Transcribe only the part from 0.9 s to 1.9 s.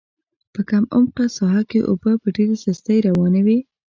عمقه ساحه کې